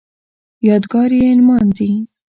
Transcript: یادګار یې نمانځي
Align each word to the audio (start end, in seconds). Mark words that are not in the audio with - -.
یادګار 0.67 1.11
یې 1.19 1.29
نمانځي 1.37 1.91